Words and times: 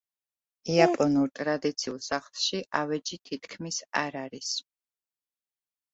იაპონურ 0.75 1.29
ტრადიციულ 1.39 2.01
სახლში 2.07 2.63
ავეჯი 2.81 3.21
თითქმის 3.31 3.81
არ 4.05 4.21
არის. 4.23 4.53